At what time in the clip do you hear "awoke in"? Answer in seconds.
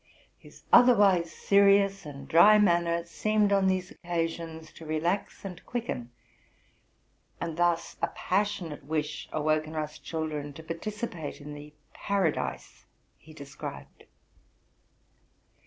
9.31-9.75